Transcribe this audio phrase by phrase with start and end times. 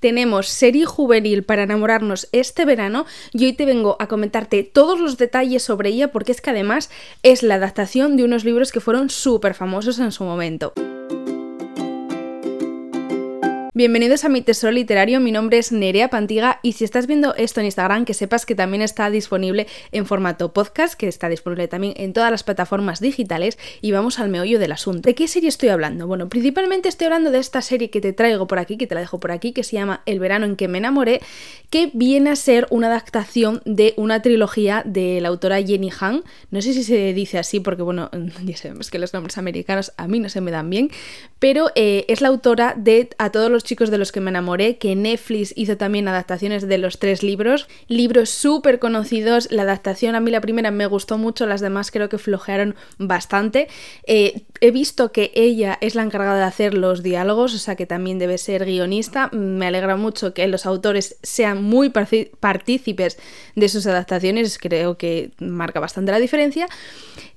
[0.00, 5.16] tenemos serie juvenil para enamorarnos este verano y hoy te vengo a comentarte todos los
[5.16, 6.90] detalles sobre ella porque es que además
[7.22, 10.72] es la adaptación de unos libros que fueron súper famosos en su momento.
[13.80, 17.60] Bienvenidos a mi tesoro literario, mi nombre es Nerea Pantiga y si estás viendo esto
[17.60, 21.94] en Instagram que sepas que también está disponible en formato podcast, que está disponible también
[21.96, 25.08] en todas las plataformas digitales y vamos al meollo del asunto.
[25.08, 26.06] ¿De qué serie estoy hablando?
[26.06, 29.00] Bueno, principalmente estoy hablando de esta serie que te traigo por aquí, que te la
[29.00, 31.22] dejo por aquí, que se llama El verano en que me enamoré,
[31.70, 36.22] que viene a ser una adaptación de una trilogía de la autora Jenny Han.
[36.50, 38.10] No sé si se dice así porque bueno,
[38.44, 40.90] ya sabemos que los nombres americanos a mí no se me dan bien,
[41.38, 44.78] pero eh, es la autora de A todos los chicos de los que me enamoré,
[44.78, 50.20] que Netflix hizo también adaptaciones de los tres libros, libros súper conocidos, la adaptación a
[50.20, 53.68] mí la primera me gustó mucho, las demás creo que flojearon bastante.
[54.08, 57.86] Eh, he visto que ella es la encargada de hacer los diálogos, o sea que
[57.86, 63.18] también debe ser guionista, me alegra mucho que los autores sean muy partícipes
[63.54, 66.66] de sus adaptaciones, creo que marca bastante la diferencia.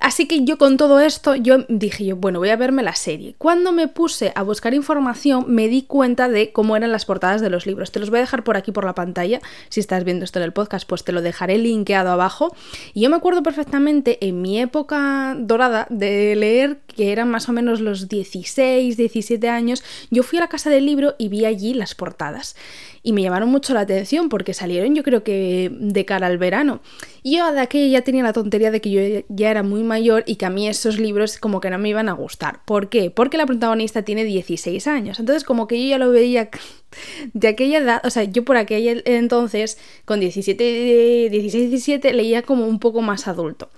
[0.00, 3.34] Así que yo con todo esto, yo dije yo, bueno, voy a verme la serie.
[3.36, 7.50] Cuando me puse a buscar información, me di cuenta de cómo eran las portadas de
[7.50, 7.92] los libros.
[7.92, 9.40] Te los voy a dejar por aquí por la pantalla.
[9.68, 12.54] Si estás viendo esto en el podcast, pues te lo dejaré linkeado abajo.
[12.94, 17.52] Y yo me acuerdo perfectamente en mi época dorada de leer, que eran más o
[17.52, 21.74] menos los 16, 17 años, yo fui a la casa del libro y vi allí
[21.74, 22.56] las portadas
[23.02, 26.80] y me llamaron mucho la atención porque salieron yo creo que de cara al verano.
[27.22, 30.36] Yo de aquella ya tenía la tontería de que yo ya era muy mayor y
[30.36, 32.64] que a mí esos libros como que no me iban a gustar.
[32.64, 33.10] ¿Por qué?
[33.10, 35.20] Porque la protagonista tiene 16 años.
[35.20, 36.50] Entonces como que yo ya lo veía
[37.32, 42.66] de aquella edad, o sea, yo por aquel entonces con 17, 16, 17 leía como
[42.66, 43.70] un poco más adulto.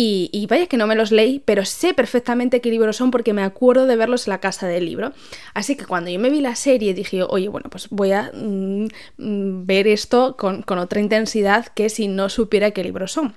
[0.00, 3.42] Y, vaya que no me los leí, pero sé perfectamente qué libros son porque me
[3.42, 5.12] acuerdo de verlos en la casa del libro.
[5.54, 8.86] Así que cuando yo me vi la serie dije, oye, bueno, pues voy a mm,
[9.16, 13.34] mm, ver esto con, con otra intensidad que si no supiera qué libros son.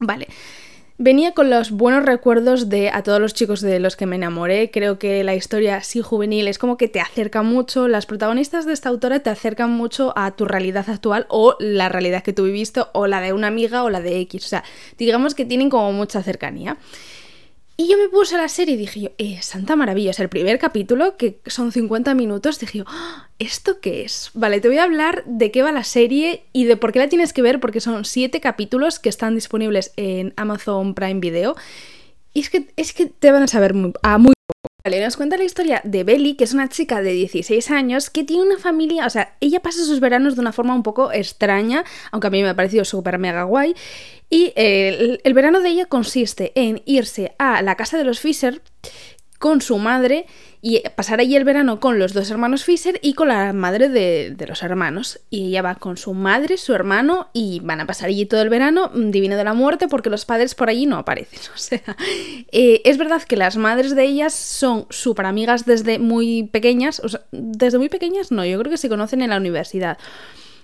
[0.00, 0.26] Vale.
[1.00, 4.72] Venía con los buenos recuerdos de a todos los chicos de los que me enamoré.
[4.72, 7.86] Creo que la historia así juvenil es como que te acerca mucho.
[7.86, 12.24] Las protagonistas de esta autora te acercan mucho a tu realidad actual o la realidad
[12.24, 14.44] que tú viviste o la de una amiga o la de X.
[14.44, 14.64] O sea,
[14.98, 16.78] digamos que tienen como mucha cercanía.
[17.80, 20.28] Y yo me puse a la serie y dije yo, eh, Santa Maravilla, es el
[20.28, 23.28] primer capítulo, que son 50 minutos, dije yo, ¡Ah!
[23.38, 24.32] ¿esto qué es?
[24.34, 27.08] Vale, te voy a hablar de qué va la serie y de por qué la
[27.08, 31.54] tienes que ver, porque son 7 capítulos que están disponibles en Amazon Prime Video.
[32.34, 34.34] Y es que, es que te van a saber muy, a muy
[34.88, 38.24] Vale, nos cuenta la historia de Belly, que es una chica de 16 años que
[38.24, 41.84] tiene una familia, o sea, ella pasa sus veranos de una forma un poco extraña,
[42.10, 43.74] aunque a mí me ha parecido súper mega guay.
[44.30, 48.62] Y el, el, verano de ella consiste en irse a la casa de los Fisher
[49.38, 50.26] con su madre
[50.60, 54.34] y pasar allí el verano con los dos hermanos Fisher y con la madre de,
[54.46, 55.20] los hermanos.
[55.30, 58.48] Y ella va con su madre, su hermano y van a pasar allí todo el
[58.48, 61.38] verano, mm, divino de la muerte, porque los padres por allí no aparecen.
[61.54, 61.82] O sea,
[62.52, 67.08] eh, es verdad que las madres de ellas son súper amigas desde muy pequeñas, o
[67.08, 69.98] sea, desde muy pequeñas no, yo creo que se conocen en la universidad.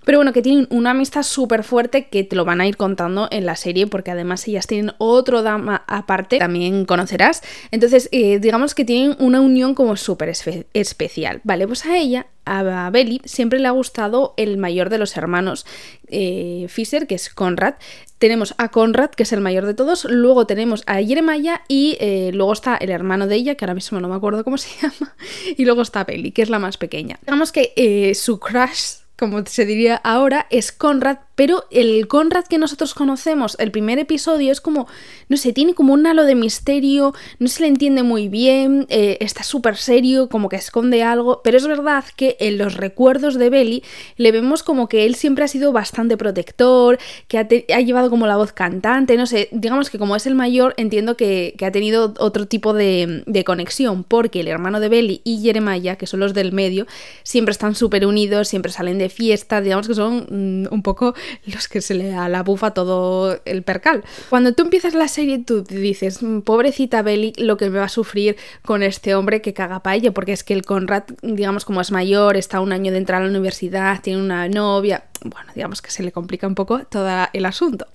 [0.04, 3.28] Pero bueno, que tienen una amistad súper fuerte que te lo van a ir contando
[3.30, 7.42] en la serie, porque además ellas tienen otro dama aparte, también conocerás.
[7.70, 10.32] Entonces, eh, digamos que tienen una unión como súper
[10.72, 11.40] especial.
[11.44, 15.64] Vale, pues a ella, a Belly, siempre le ha gustado el mayor de los hermanos
[16.08, 17.74] eh, Fisher, que es Conrad.
[18.18, 20.04] Tenemos a Conrad, que es el mayor de todos.
[20.04, 24.00] Luego tenemos a Jeremiah y eh, luego está el hermano de ella, que ahora mismo
[24.00, 25.14] no me acuerdo cómo se llama.
[25.56, 27.18] Y luego está Belly, que es la más pequeña.
[27.22, 32.94] Digamos que su crush como se diría ahora, es Conrad, pero el Conrad que nosotros
[32.94, 34.86] conocemos, el primer episodio, es como,
[35.28, 39.18] no sé, tiene como un halo de misterio, no se le entiende muy bien, eh,
[39.20, 43.50] está súper serio, como que esconde algo, pero es verdad que en los recuerdos de
[43.50, 43.82] Belly
[44.16, 48.36] le vemos como que él siempre ha sido bastante protector, que ha, llevado como la
[48.36, 52.46] voz cantante, no sé, digamos que como es el mayor, entiendo que, ha tenido otro
[52.46, 56.86] tipo de, conexión, porque el hermano de Belly y Jeremiah, que son los del medio,
[57.22, 61.14] siempre están súper unidos, siempre salen de fiesta, digamos que son mm, un poco
[61.46, 64.04] los que se le a la bufa todo el percal.
[64.30, 67.88] Cuando tú empiezas la serie tú dices, mm, pobrecita Belly, lo que me va a
[67.88, 71.90] sufrir con este hombre que caga paella, porque es que el Conrad, digamos como es
[71.90, 75.90] mayor, está un año de entrar a la universidad, tiene una novia, bueno, digamos que
[75.90, 77.86] se le complica un poco todo el asunto.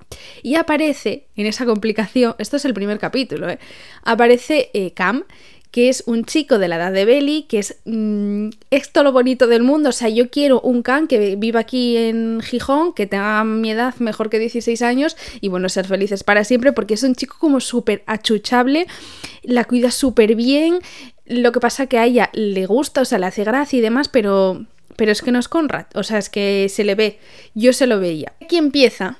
[0.41, 3.59] Y aparece en esa complicación, esto es el primer capítulo, ¿eh?
[4.03, 5.23] aparece eh, Cam,
[5.71, 9.47] que es un chico de la edad de Belly, que es mm, esto lo bonito
[9.47, 13.43] del mundo, o sea, yo quiero un can que viva aquí en Gijón, que tenga
[13.43, 17.15] mi edad mejor que 16 años y bueno, ser felices para siempre, porque es un
[17.15, 18.87] chico como súper achuchable,
[19.43, 20.79] la cuida súper bien,
[21.25, 24.07] lo que pasa que a ella le gusta, o sea, le hace gracia y demás,
[24.07, 27.19] pero pero es que no es Conrad, o sea, es que se le ve,
[27.55, 28.33] yo se lo veía.
[28.41, 29.17] Aquí empieza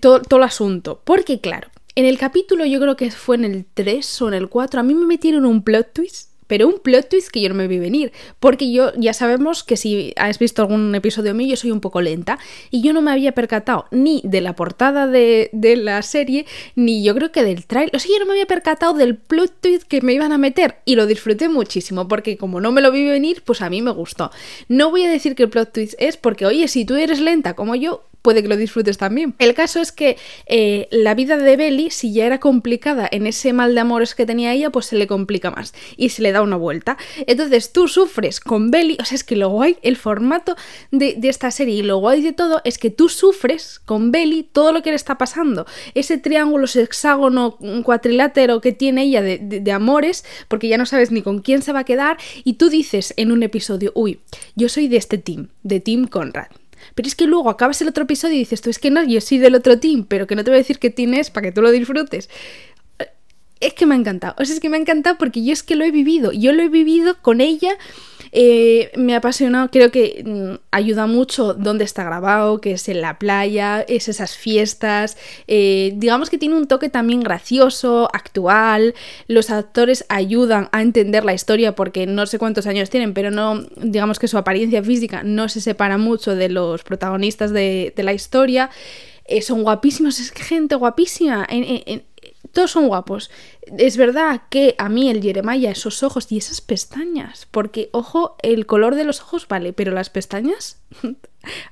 [0.00, 1.68] todo, todo el asunto, porque claro,
[1.98, 4.84] en el capítulo yo creo que fue en el 3 o en el 4, a
[4.84, 7.78] mí me metieron un plot twist pero un plot twist que yo no me vi
[7.78, 8.10] venir,
[8.40, 12.00] porque yo ya sabemos que si has visto algún episodio mío, yo soy un poco
[12.00, 12.38] lenta
[12.70, 17.14] y yo no me había percatado ni de la portada de, la serie, ni yo
[17.14, 20.00] creo que del trailer, o sea, yo no me había percatado del plot twist que
[20.00, 23.42] me iban a meter y lo disfruté muchísimo, porque como no me lo vi venir,
[23.44, 24.30] pues a mí me gustó.
[24.68, 27.54] No voy a decir que el plot twist es porque, oye, si tú eres lenta
[27.54, 29.34] como yo, puede que lo disfrutes también.
[29.38, 30.16] El caso es que
[30.46, 34.26] eh, la vida de Belly, si ya era complicada en ese mal de amores que
[34.26, 36.96] tenía ella, pues se le complica más y se le da una vuelta.
[37.26, 40.56] Entonces tú sufres con Belly, o sea, es que lo guay, el formato
[40.90, 44.72] de, esta serie y lo guay de todo es que tú sufres con Belly todo
[44.72, 45.66] lo que le está pasando.
[45.94, 51.10] Ese triángulo, ese hexágono, cuatrilátero que tiene ella de, de amores, porque ya no sabes
[51.10, 54.20] ni con quién se va a quedar, y tú dices en un episodio, uy,
[54.56, 56.48] yo soy de este team, de Team Conrad.
[56.98, 59.20] Pero es que luego acabas el otro episodio y dices, tú es que no, yo
[59.20, 61.46] soy del otro team, pero que no te voy a decir qué team es para
[61.46, 62.28] que tú lo disfrutes.
[63.60, 64.34] Es que me ha encantado.
[64.36, 66.32] O sea, es que me ha encantado porque yo es que lo he vivido.
[66.32, 67.70] Yo lo he vivido con ella
[68.32, 73.00] eh, me ha apasionado, creo que mm, ayuda mucho donde está grabado, que es en
[73.00, 75.16] la playa, es esas fiestas,
[75.46, 78.94] eh, digamos que tiene un toque también gracioso, actual,
[79.26, 83.62] los actores ayudan a entender la historia porque no sé cuántos años tienen, pero no,
[83.76, 88.70] digamos que su apariencia física no se separa mucho de los protagonistas de, la historia.
[89.24, 91.46] Eh, son guapísimos, es gente guapísima.
[91.48, 92.02] en,
[92.58, 93.30] todos son guapos.
[93.78, 98.66] Es verdad que a mí el Jeremiah, esos ojos y esas pestañas, porque, ojo, el
[98.66, 100.80] color de los ojos vale, pero las pestañas,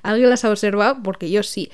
[0.01, 1.03] ¿alguien las ha observado?
[1.03, 1.69] Porque yo sí.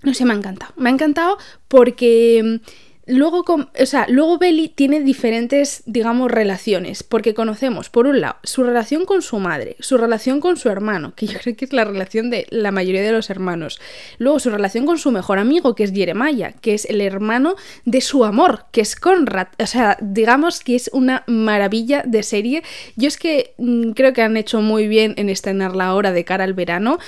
[0.00, 0.72] No sé, me ha encantado.
[0.78, 1.36] Me ha encantado
[1.68, 2.62] porque
[3.10, 8.62] Luego, o sea, luego Belly tiene diferentes, digamos, relaciones, porque conocemos, por un lado, su
[8.62, 11.84] relación con su madre, su relación con su hermano, que yo creo que es la
[11.84, 13.80] relación de la mayoría de los hermanos.
[14.18, 18.00] Luego su relación con su mejor amigo, que es Jeremiah, que es el hermano de
[18.00, 19.48] su amor, que es Conrad.
[19.58, 22.62] O sea, digamos que es una maravilla de serie.
[22.96, 26.44] Yo es que mm, creo que han hecho muy bien en estrenarla ahora de cara
[26.44, 26.98] al verano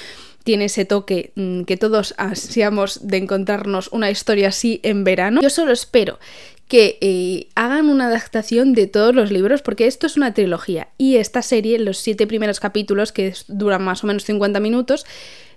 [0.44, 5.40] tiene ese toque mm, que todos ansiamos de encontrarnos una historia así en verano.
[5.40, 6.18] Yo solo espero
[6.68, 11.16] que eh, hagan una adaptación de todos los libros, porque esto es una trilogía y
[11.16, 15.04] esta serie, los siete primeros capítulos, que duran más o menos 50 minutos,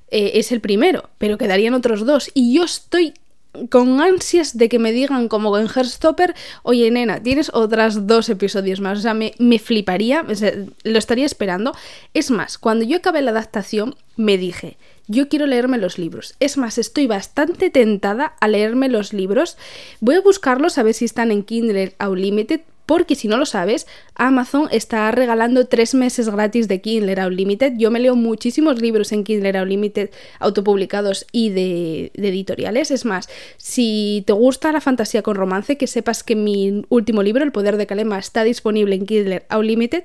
[0.10, 2.30] eh, es el primero, pero quedarían otros dos.
[2.34, 3.14] Y yo estoy
[3.70, 8.80] con ansias de que me digan como en Herstopper, oye nena, tienes otras dos episodios
[8.80, 9.00] más.
[9.00, 10.26] O sea, me, fliparía,
[10.84, 11.76] lo estaría esperando.
[12.14, 16.36] Es más, cuando yo acabé la adaptación, me dije, yo quiero leerme los libros.
[16.40, 19.58] Es más, estoy bastante tentada a leerme los libros.
[20.00, 23.88] Voy a buscarlos a ver si están en Kindle Unlimited porque si no lo sabes,
[24.16, 27.74] Amazon está regalando tres meses gratis de Kindle Unlimited.
[27.78, 30.10] Yo me leo muchísimos libros en Kindle Unlimited
[30.40, 32.92] autopublicados y de, editoriales.
[32.92, 37.44] Es más, si te gusta la fantasía con romance, que sepas que mi último libro,
[37.44, 40.04] El poder de Kalema, está disponible en Kindle Unlimited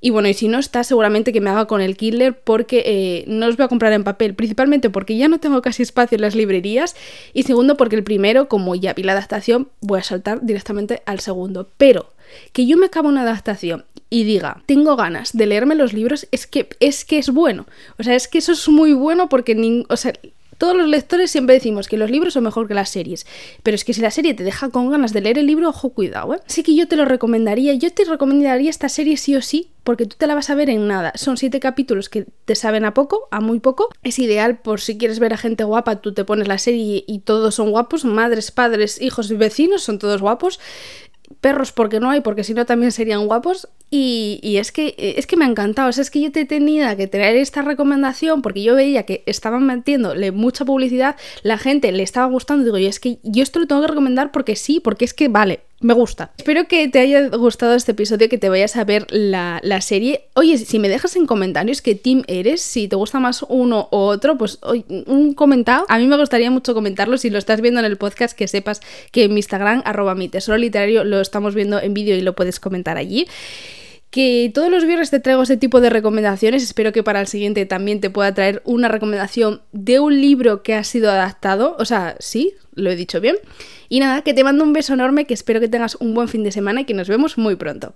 [0.00, 3.24] y bueno, y si no está, seguramente que me haga con el Killer porque eh,
[3.26, 6.22] no los voy a comprar en papel, principalmente porque ya no tengo casi espacio en
[6.22, 6.94] las librerías
[7.34, 11.20] y segundo porque el primero, como ya vi la adaptación, voy a saltar directamente al
[11.20, 11.68] segundo.
[11.78, 12.12] Pero
[12.52, 16.46] que yo me acabo una adaptación y diga, tengo ganas de leerme los libros, es
[16.46, 17.66] que es, que es bueno.
[17.98, 20.12] O sea, es que eso es muy bueno porque o sea,
[20.58, 23.26] todos los lectores siempre decimos que los libros son mejor que las series,
[23.62, 25.90] pero es que si la serie te deja con ganas de leer el libro, ojo,
[25.90, 26.40] cuidado, ¿eh?
[26.46, 30.04] Así que yo te lo recomendaría, yo te recomendaría esta serie sí o sí, porque
[30.04, 31.12] tú te la vas a ver en nada.
[31.14, 33.88] Son siete capítulos que te saben a poco, a muy poco.
[34.02, 37.20] Es ideal por si quieres ver a gente guapa, tú te pones la serie y
[37.20, 40.58] todos son guapos, madres, padres, hijos y vecinos, son todos guapos
[41.40, 43.68] perros porque no hay, porque si no también serían guapos.
[43.90, 45.88] Y, es, que, es que me ha encantado.
[45.88, 49.22] O sea, es que yo te tenía que traer esta recomendación porque yo veía que
[49.26, 52.64] estaban metiéndole mucha publicidad, la gente le estaba gustando.
[52.64, 55.28] Digo, y es que yo esto lo tengo que recomendar porque sí, porque es que
[55.28, 56.32] vale, me gusta.
[56.36, 60.24] Espero que te haya gustado este episodio, que te vayas a ver la, serie.
[60.34, 63.96] Oye, si me dejas en comentarios qué team eres, si te gusta más uno u
[63.96, 64.58] otro, pues
[65.06, 65.86] un comentario.
[65.88, 67.16] A mí me gustaría mucho comentarlo.
[67.16, 68.80] Si lo estás viendo en el podcast, que sepas
[69.12, 72.34] que en mi Instagram, arroba mi tesoro literario, lo estamos viendo en vídeo y lo
[72.34, 73.26] puedes comentar allí
[74.10, 76.62] que todos los viernes te traigo ese tipo de recomendaciones.
[76.62, 80.74] Espero que para el siguiente también te pueda traer una recomendación de un libro que
[80.74, 81.76] ha sido adaptado.
[81.78, 83.36] O sea, sí, lo he dicho bien.
[83.88, 86.42] Y nada, que te mando un beso enorme, que espero que tengas un buen fin
[86.42, 87.94] de semana y que nos vemos muy pronto.